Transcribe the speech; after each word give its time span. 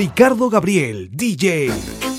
Ricardo 0.00 0.48
Gabriel, 0.48 1.10
DJ. 1.10 2.09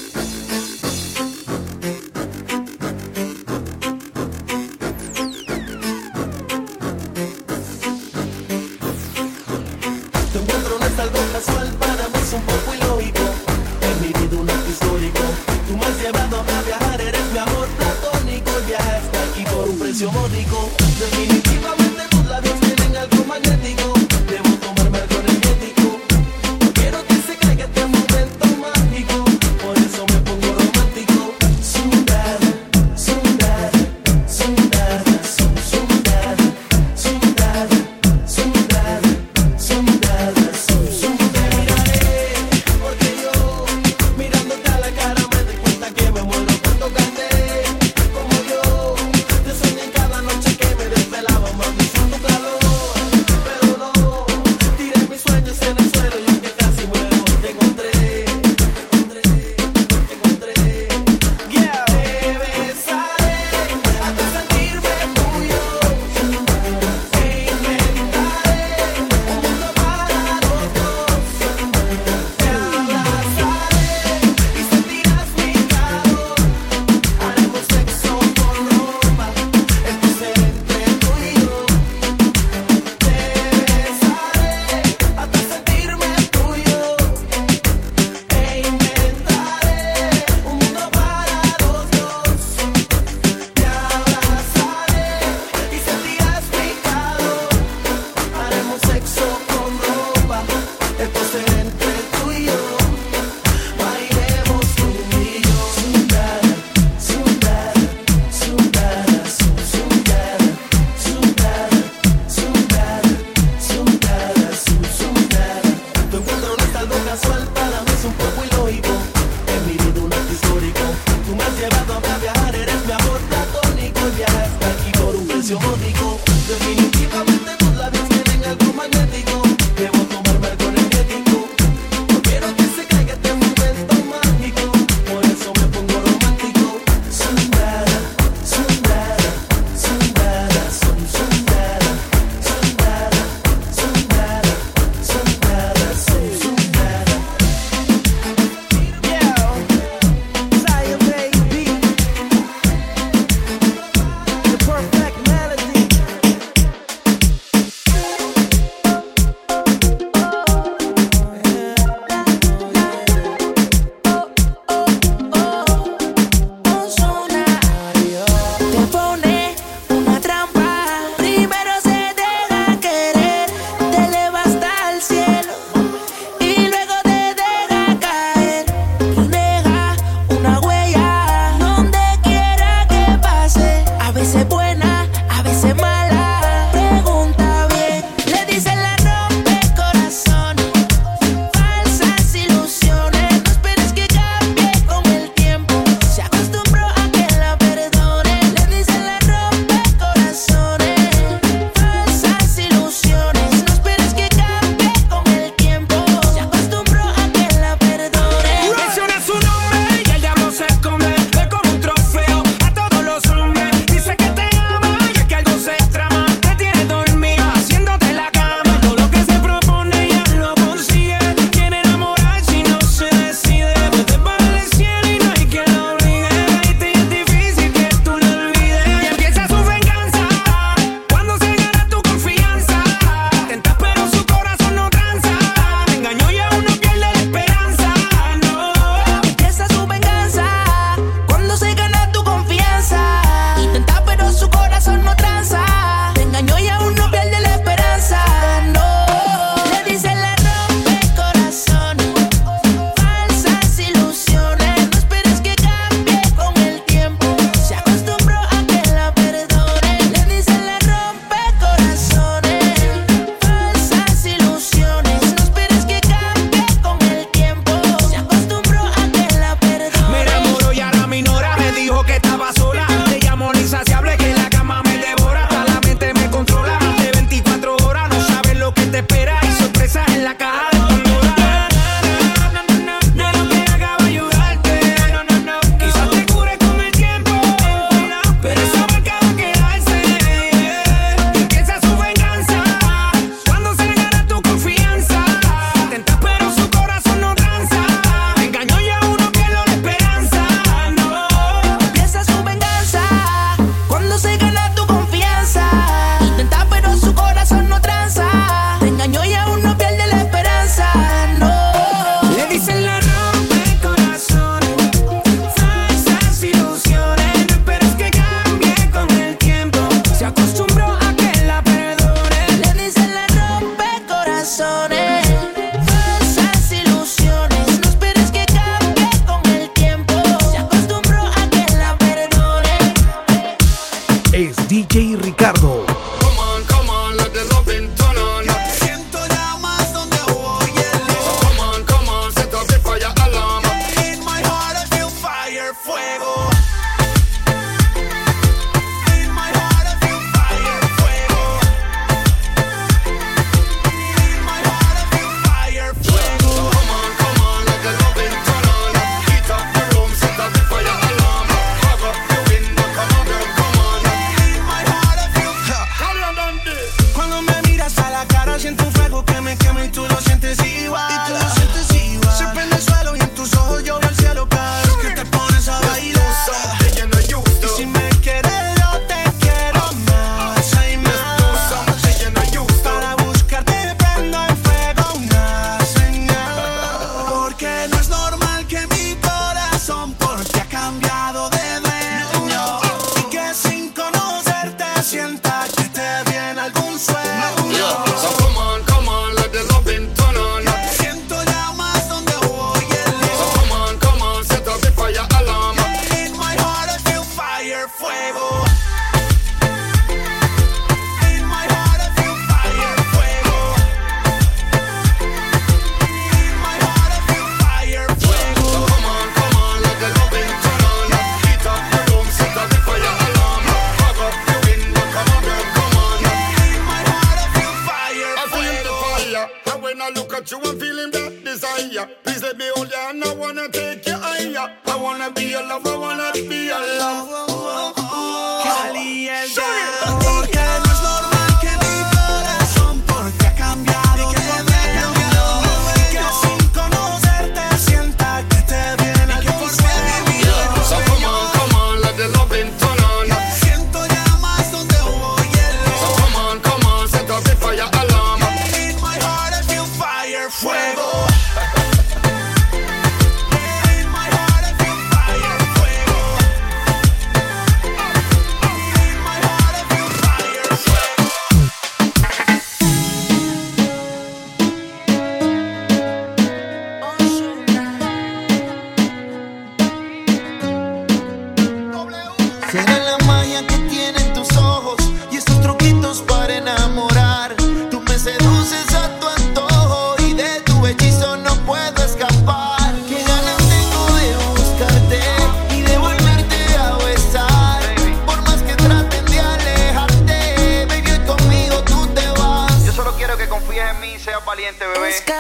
i 435.86 435.98
wanna 435.98 436.32
be 436.34 436.70
a 436.70 436.80
lover. 437.00 437.42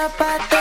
Bebé. 0.09 0.60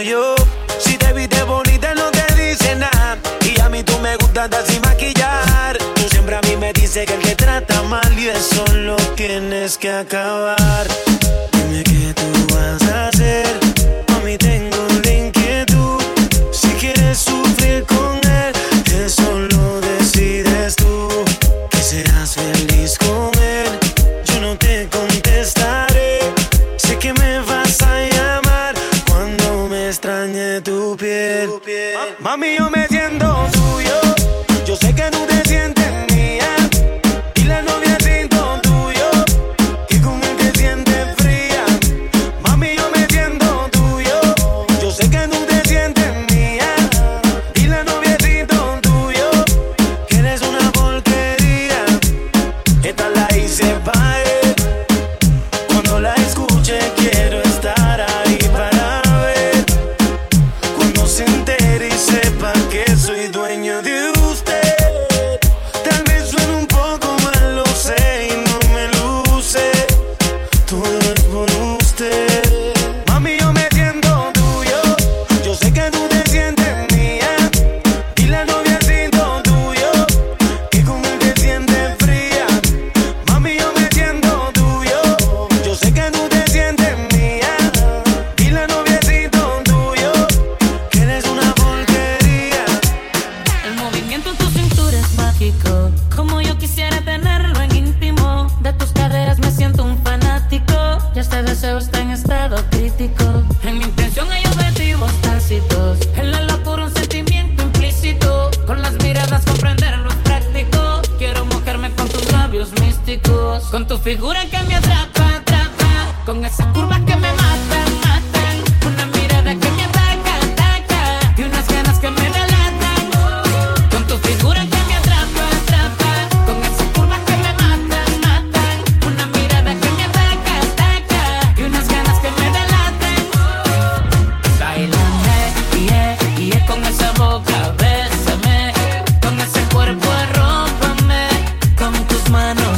yo. 0.00 0.34
Si 0.78 0.96
te 0.96 1.12
viste 1.12 1.42
bonita 1.42 1.94
no 1.94 2.10
te 2.10 2.34
dice 2.34 2.76
nada. 2.76 3.18
Y 3.44 3.60
a 3.60 3.68
mí 3.68 3.82
tú 3.82 3.98
me 4.00 4.16
gustas 4.16 4.50
así 4.52 4.78
maquillar. 4.80 5.78
Tú 5.94 6.08
siempre 6.10 6.36
a 6.36 6.40
mí 6.42 6.56
me 6.56 6.72
dices 6.72 7.06
que 7.06 7.14
el 7.14 7.20
que 7.20 7.34
trata 7.34 7.82
mal 7.82 8.18
y 8.18 8.28
eso 8.28 8.64
lo 8.74 8.96
tienes 9.16 9.78
que 9.78 9.90
acabar. 9.90 10.86
Mami, 32.20 32.56
yo 32.56 32.70
me 32.70 32.86
siento 32.88 33.37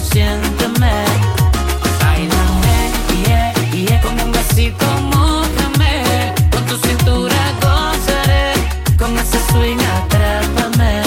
consiénteme. 0.01 1.05
Bailame, 2.01 2.77
yeah, 3.27 3.53
yeah, 3.73 4.01
con 4.01 4.19
un 4.21 4.33
besito, 4.33 4.87
mojame. 5.13 6.35
Con 6.51 6.65
tu 6.67 6.77
cintura 6.87 7.37
gozaré, 7.61 8.55
con 8.99 9.19
ese 9.19 9.39
swing 9.51 9.79
atrápame. 9.79 11.03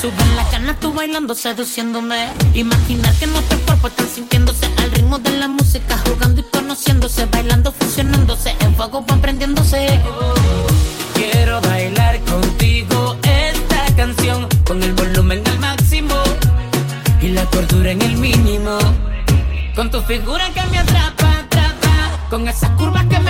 Suben 0.00 0.36
la 0.36 0.44
cana, 0.50 0.76
tú 0.78 0.92
bailando, 0.92 1.34
seduciéndome. 1.34 2.28
Imaginar 2.54 3.14
que 3.16 3.26
nuestro 3.26 3.58
cuerpo 3.60 3.88
están 3.88 4.08
sintiéndose 4.08 4.66
al 4.78 4.90
ritmo 4.92 5.18
de 5.18 5.32
la 5.38 5.48
música, 5.48 5.98
jugando 6.06 6.40
y 6.40 6.44
conociéndose, 6.44 7.26
bailando, 7.26 7.72
fusionándose, 7.72 8.54
en 8.60 8.74
fuego 8.76 9.04
van 9.06 9.20
prendiéndose. 9.20 10.00
Quiero 11.14 11.60
bailar 11.62 12.20
contigo 12.20 13.16
esta 13.24 13.96
canción 13.96 14.48
con 14.64 14.82
el 14.82 14.92
Dura 17.70 17.92
en 17.92 18.02
el 18.02 18.16
mínimo. 18.16 18.78
Con 19.74 19.90
tu 19.90 20.02
figura 20.02 20.50
que 20.52 20.62
me 20.70 20.78
atrapa, 20.78 21.38
atrapa. 21.38 22.28
Con 22.28 22.48
esas 22.48 22.70
curvas 22.70 23.04
que 23.06 23.18
me 23.20 23.29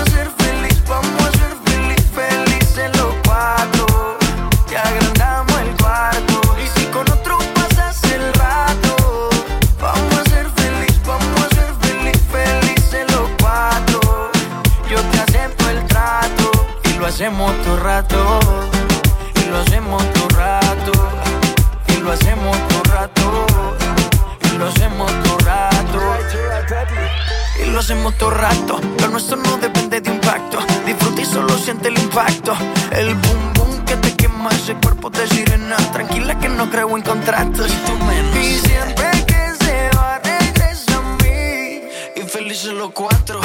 el 32.91 33.13
boom 33.13 33.53
boom 33.53 33.85
que 33.85 33.95
te 33.97 34.15
quema 34.15 34.49
ese 34.49 34.73
cuerpo 34.75 35.09
de 35.09 35.27
sirena. 35.27 35.75
Tranquila 35.93 36.39
que 36.39 36.49
no 36.49 36.69
creo 36.69 36.97
en 36.97 37.03
contratos. 37.03 37.67
Y 37.67 37.85
tú 37.85 37.93
menos. 38.05 38.35
Y 38.35 38.59
siempre 38.59 39.25
que 39.27 39.63
se 39.63 39.89
va, 39.95 40.19
regresa 40.19 40.97
a 40.97 41.01
mí. 41.23 41.81
Y 42.15 42.21
felices 42.27 42.73
los 42.73 42.91
cuatro. 42.91 43.39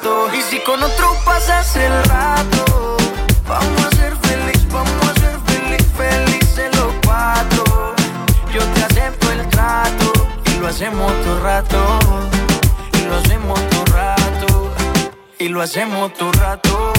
Cuarto. 0.00 0.28
Y 0.36 0.42
si 0.42 0.60
con 0.60 0.82
otro 0.82 1.16
pasas 1.24 1.76
el 1.76 2.04
rato, 2.04 2.96
vamos 3.46 3.84
a 3.84 3.96
ser 3.96 4.16
feliz, 4.16 4.66
vamos 4.70 5.08
a 5.08 5.20
ser 5.20 5.38
feliz, 5.46 5.86
felices 5.96 6.76
los 6.76 6.92
cuatro. 7.04 7.94
Yo 8.52 8.62
te 8.74 8.82
acepto 8.82 9.30
el 9.32 9.48
trato 9.48 10.12
y 10.46 10.58
lo 10.58 10.68
hacemos 10.68 11.12
todo 11.22 11.40
rato. 11.40 11.98
Y 12.92 13.06
lo 13.06 13.16
hacemos 13.16 13.60
todo 13.70 13.84
rato. 13.86 14.70
Y 15.38 15.48
lo 15.48 15.62
hacemos 15.62 16.14
todo 16.14 16.32
rato. 16.32 16.92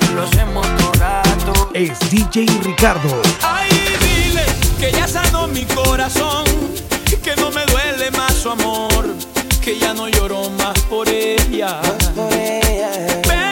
Y 0.00 0.14
lo 0.14 0.22
hacemos 0.22 0.66
todo 0.76 0.92
rato. 0.98 1.70
Es 1.74 1.98
DJ 2.10 2.46
Ricardo. 2.62 3.22
Ay, 3.42 3.68
dile 4.00 4.44
que 4.78 4.92
ya 4.92 5.06
sanó 5.06 5.46
mi 5.46 5.64
corazón, 5.64 6.44
que 7.22 7.36
no 7.36 7.50
me 7.50 7.64
duele 7.66 8.10
más 8.10 8.34
su 8.34 8.50
amor, 8.50 9.06
que 9.64 9.78
ya 9.78 9.94
no 9.94 10.08
lloro 10.08 10.50
más 10.50 10.78
por 10.90 11.08
ella. 11.08 11.80
Ve 12.14 12.60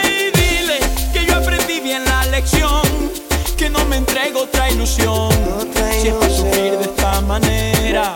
y 0.04 0.38
dile 0.38 0.78
que 1.10 1.24
yo 1.24 1.36
aprendí 1.36 1.80
bien 1.80 2.04
la 2.04 2.26
lección, 2.26 2.82
que 3.56 3.70
no 3.70 3.82
me 3.86 3.96
entrego 3.96 4.42
otra 4.42 4.70
ilusión, 4.70 5.30
si 6.02 6.08
es 6.08 6.14
para 6.14 6.36
sufrir 6.36 6.76
de 6.76 6.84
esta 6.84 7.22
manera, 7.22 8.14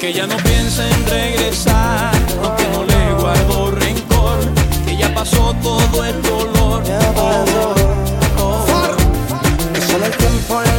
que 0.00 0.14
ya 0.14 0.26
no 0.26 0.38
piensa 0.38 0.88
en 0.88 1.06
regresar, 1.06 2.14
aunque 2.42 2.66
no 2.68 2.84
le 2.84 3.12
guardo 3.20 3.70
rencor, 3.72 4.38
que 4.86 4.96
ya 4.96 5.12
pasó 5.12 5.54
todo 5.62 6.04
el 6.06 6.22
dolor. 6.22 6.82
Oh, 7.16 7.44
oh. 8.38 9.74
Que 9.74 9.80
solo 9.82 10.06
el 10.06 10.16
tiempo 10.16 10.69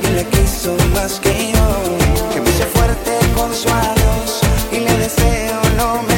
Que 0.00 0.10
le 0.10 0.24
quiso 0.24 0.74
más 0.94 1.20
que 1.20 1.52
yo 1.52 2.32
Que 2.32 2.40
me 2.40 2.48
hice 2.48 2.64
fuerte 2.64 3.12
con 3.36 3.54
su 3.54 3.68
adiós 3.68 4.40
Y 4.72 4.80
le 4.80 4.96
deseo 4.96 5.60
lo 5.76 6.02
mejor 6.04 6.11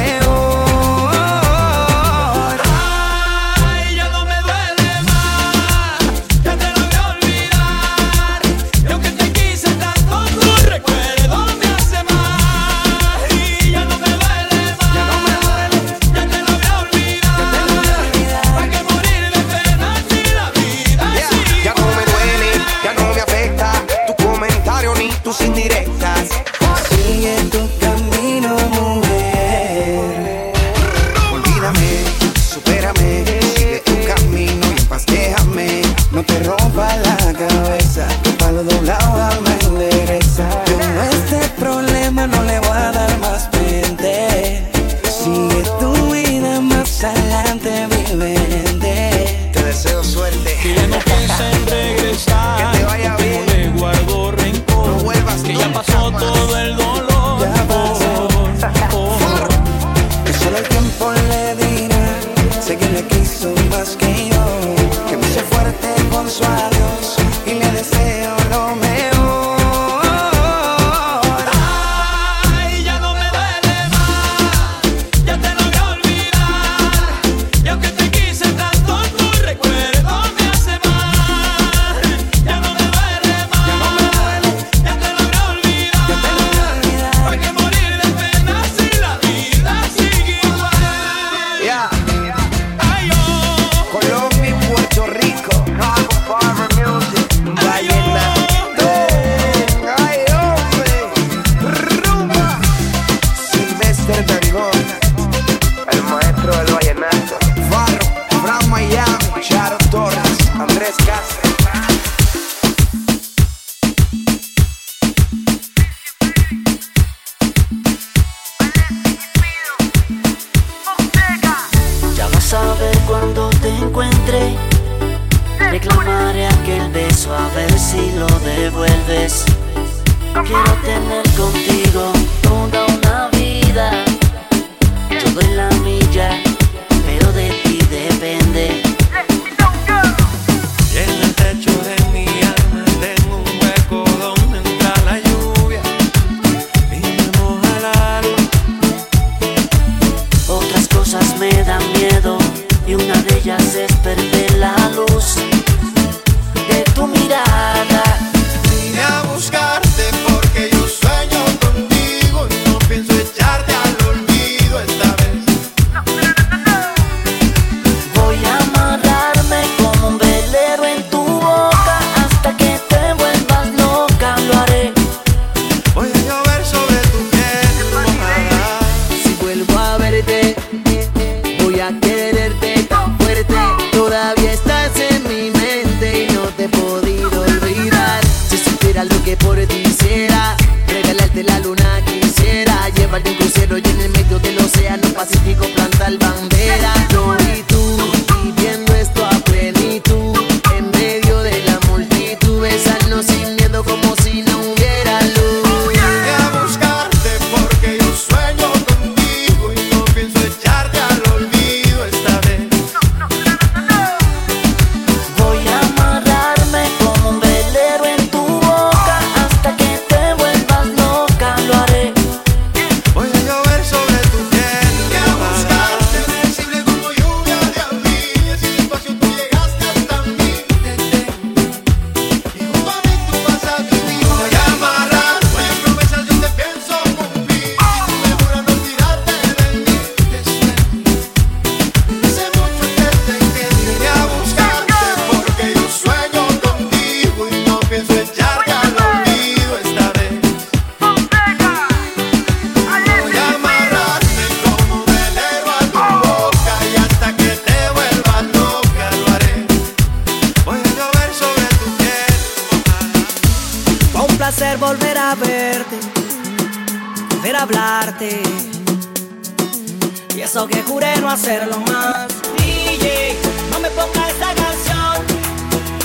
Que 270.70 270.82
juré 270.82 271.14
no 271.20 271.28
hacerlo 271.30 271.78
más. 271.80 272.26
DJ, 272.56 273.36
no 273.70 273.78
me 273.80 273.90
pongas 273.90 274.30
esa 274.30 274.54
canción, 274.54 275.26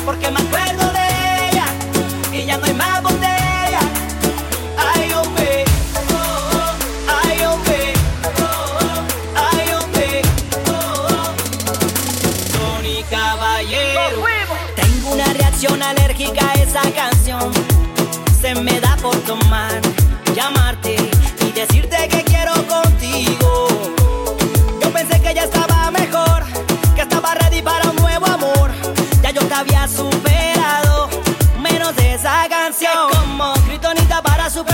porque 0.06 0.30
me 0.30 0.39
acuerdo 0.39 0.91
de 0.91 1.50
ella 1.50 1.65
y 2.34 2.45
ya 2.45 2.58
no 2.58 2.65
hay 2.65 2.74
más 2.74 3.02
botella. 3.02 3.80
Ay, 4.78 5.13
hombre, 5.13 5.63
oh, 5.95 6.12
oh, 6.54 6.74
ay, 7.24 7.45
hombre, 7.45 7.93
oh, 8.26 8.30
oh, 8.82 9.02
ay, 9.54 9.74
hombre, 9.74 10.22
oh, 10.67 11.08
oh. 11.10 11.34
Tony 12.52 13.04
Caballero. 13.10 14.26
Tengo 14.76 15.13
una 15.13 15.34
reacción 15.34 15.82
alérgica 15.82 16.52
a 16.52 16.54
esa 16.56 16.82
canción. 16.91 17.52
Se 18.41 18.56
me 18.56 18.80
da 18.82 18.98
por 18.98 19.15
tomar, 19.22 19.80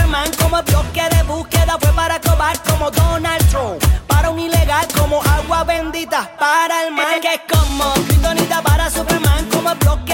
Como 0.06 0.62
bloque 0.62 1.02
de 1.10 1.22
búsqueda 1.24 1.76
fue 1.80 1.92
para 1.92 2.20
cobar 2.20 2.56
como 2.62 2.92
Donald 2.92 3.44
Trump. 3.50 3.82
Para 4.06 4.30
un 4.30 4.38
ilegal 4.38 4.86
como 4.96 5.20
agua 5.20 5.64
bendita 5.64 6.30
para 6.38 6.86
el 6.86 6.94
mal. 6.94 7.20
Que 7.20 7.34
es 7.34 7.40
como 7.50 7.92
Kryptonita 7.92 8.62
para 8.62 8.88
Superman, 8.88 9.44
como 9.50 9.74
bloque 9.74 10.05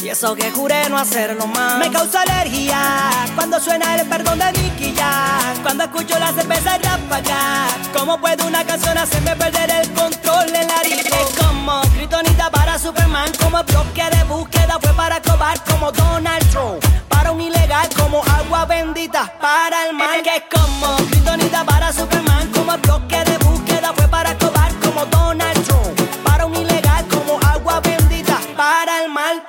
Y 0.00 0.08
eso 0.08 0.36
que 0.36 0.52
juré 0.52 0.88
no 0.88 0.96
hacerlo 0.96 1.48
más. 1.48 1.78
Me 1.78 1.90
causa 1.90 2.22
alergia 2.22 2.78
cuando 3.34 3.58
suena 3.58 3.96
el 3.96 4.06
perdón 4.06 4.38
de 4.38 4.52
Nicky 4.52 4.94
Jam. 4.96 5.62
Cuando 5.64 5.82
escucho 5.82 6.16
la 6.16 6.32
cerveza 6.32 6.78
ráfaga. 6.78 7.66
¿Cómo 7.92 8.20
puede 8.20 8.44
una 8.44 8.64
canción 8.64 8.96
hacerme 8.96 9.34
perder 9.34 9.68
el 9.68 9.92
control 9.94 10.46
en 10.54 10.68
la? 10.68 10.80
Es 10.82 11.44
como 11.44 11.80
Kryptonita 11.92 12.50
para 12.50 12.78
Superman. 12.78 13.32
Como 13.42 13.64
bloque 13.64 14.04
de 14.16 14.22
búsqueda 14.24 14.78
fue 14.80 14.92
para 14.92 15.20
cobar 15.20 15.60
como 15.64 15.90
Donald 15.90 16.48
Trump. 16.50 16.84
Para 17.08 17.32
un 17.32 17.40
ilegal 17.40 17.88
como 17.96 18.22
agua 18.38 18.64
bendita 18.66 19.32
para 19.40 19.88
el 19.88 19.96
mal. 19.96 20.22
Que 20.22 20.36
es 20.36 20.42
como 20.54 20.96
Kryptonita 21.08 21.64
para 21.64 21.92
Superman. 21.92 22.48
Como 22.52 22.78
bloque 22.78 23.16
de 23.24 23.38
búsqueda 23.38 23.45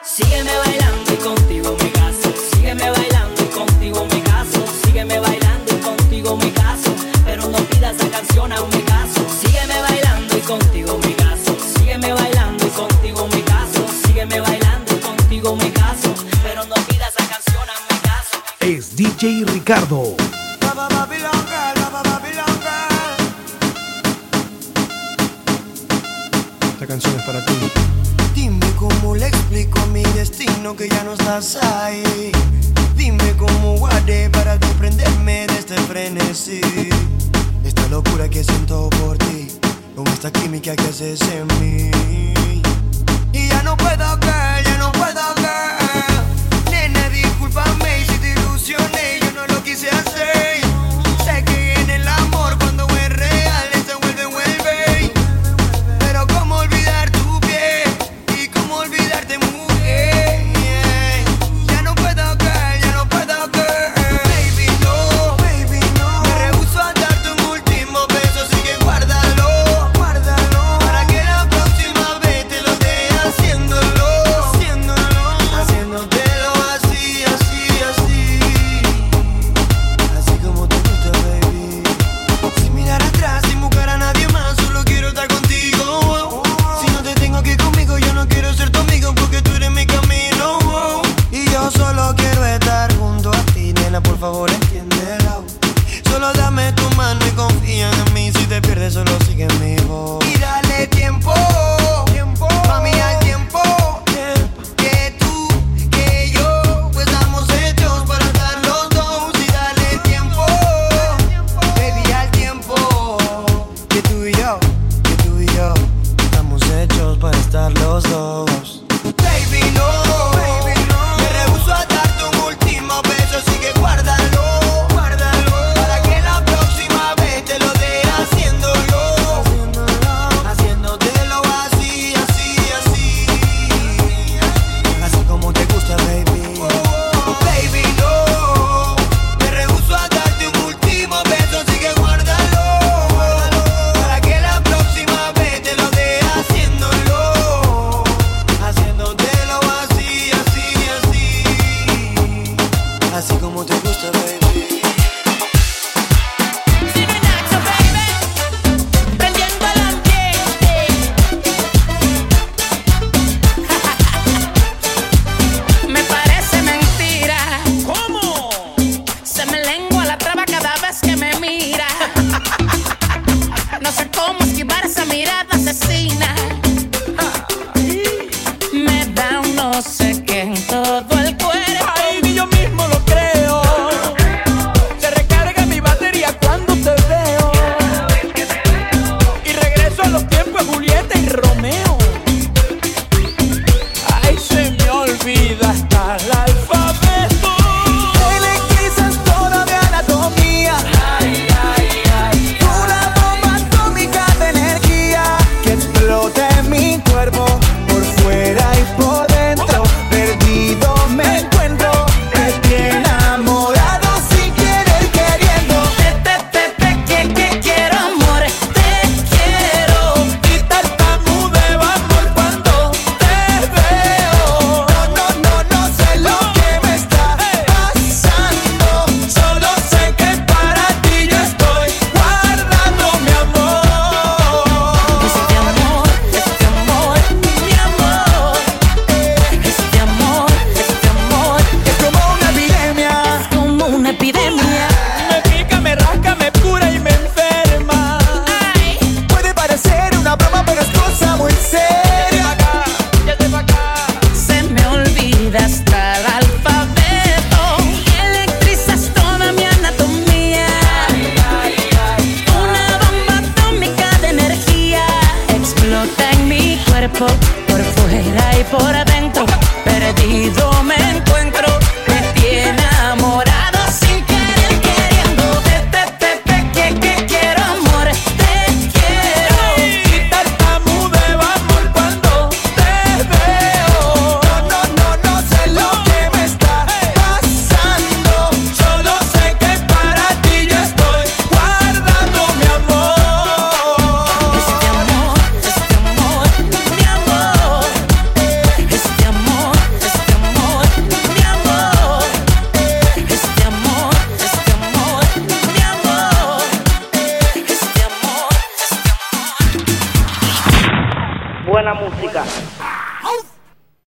Sígueme 0.04 0.52
bailando 0.66 1.14
y 1.14 1.18
contigo 1.18 1.78
me 1.82 1.92
caso. 1.92 2.34
Sígueme 2.52 2.90
bailando 2.90 3.44
y 3.44 3.48
contigo 3.48 4.06
me 4.12 4.22
caso. 4.24 4.66
Sígueme 4.84 5.20
bailando 5.20 5.76
y 5.76 5.80
contigo 5.80 6.38
me 6.38 6.52
caso. 6.52 6.96
Pero 7.26 7.48
no 7.48 7.58
pidas 7.58 7.96
esa 7.96 8.10
canción 8.10 8.52
a 8.52 8.62
un 8.62 8.70
me 8.70 8.84
caso. 8.84 9.26
Sígueme 9.42 9.80
bailando 9.82 10.38
y 10.38 10.42
contigo 10.42 11.00
me 11.02 11.16
caso. 11.16 11.58
Sígueme 11.78 12.14
bailando 12.14 12.66
y 12.66 12.70
contigo 12.70 13.28
me 13.28 13.42
caso. 13.44 13.86
Sígueme 14.06 14.40
bailando 14.42 14.94
y 14.94 15.00
contigo 15.00 15.56
me 15.56 15.72
caso. 15.72 16.14
Pero 16.44 16.66
no 16.66 16.76
pidas 16.88 17.14
esa 17.16 17.30
canción 17.30 17.70
a 17.70 17.74
un 17.80 17.88
me 17.90 18.02
caso. 18.02 18.38
Es 18.60 18.96
DJ 18.96 19.46
Ricardo. 19.54 20.16
Esta 26.74 26.88
canción 26.88 27.16
es 27.16 27.24
para 27.24 27.46
ti. 27.46 27.54
Dime 28.38 28.72
cómo 28.78 29.16
le 29.16 29.30
explico 29.30 29.84
mi 29.88 30.04
destino 30.14 30.76
que 30.76 30.88
ya 30.88 31.04
no 31.04 31.14
estás 31.14 31.56
ahí. 31.56 32.32
Dime 32.96 33.34
cómo 33.36 33.80
guardé 33.80 34.30
para 34.30 34.60
desprenderme 34.60 35.48
de 35.48 35.58
este 35.58 35.76
frenesí. 35.90 36.62
Esta 37.64 37.88
locura 37.88 38.30
que 38.30 38.44
siento 38.44 38.92
por 39.02 39.18
ti, 39.18 39.48
con 39.96 40.06
esta 40.10 40.32
química 40.32 40.76
que 40.76 40.84
haces 40.84 41.20
en 41.22 41.48
mí. 41.60 41.90
Y 43.34 43.48
ya 43.48 43.64
no 43.64 43.76
puedo 43.76 44.20
caer, 44.20 44.47